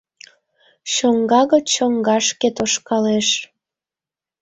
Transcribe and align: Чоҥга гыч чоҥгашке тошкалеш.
Чоҥга 0.93 1.41
гыч 1.51 1.65
чоҥгашке 1.75 2.49
тошкалеш. 2.57 3.27